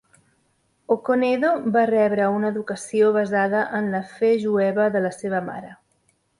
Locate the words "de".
4.99-5.07